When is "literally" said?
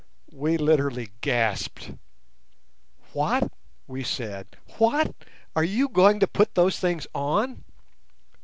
0.57-1.11